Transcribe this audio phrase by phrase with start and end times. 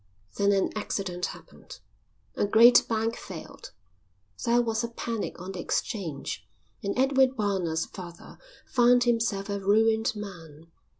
[0.35, 1.79] Then an accident happened.
[2.33, 3.71] A great bank failed,
[4.45, 6.43] there was a panic on the exchange,
[6.81, 10.71] and Edward Barnard's father found himself a ruined man.